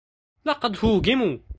لقد 0.45 0.85
هوجموا. 0.85 1.37